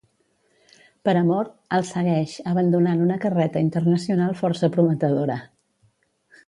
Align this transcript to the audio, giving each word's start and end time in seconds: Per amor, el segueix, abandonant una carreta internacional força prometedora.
Per 1.09 1.13
amor, 1.19 1.51
el 1.77 1.85
segueix, 1.91 2.33
abandonant 2.53 3.05
una 3.09 3.19
carreta 3.27 3.65
internacional 3.69 4.35
força 4.43 4.73
prometedora. 4.79 5.39